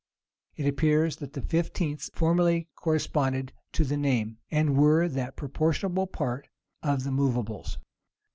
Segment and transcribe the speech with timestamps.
[0.55, 6.47] It appears, that the fifteenths formerly corresponded to the name, and were that proportionable part
[6.81, 7.77] of the movables.